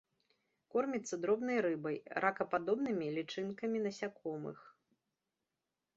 [0.75, 4.59] Корміцца дробнай рыбай, ракападобнымі, лічынкамі насякомых.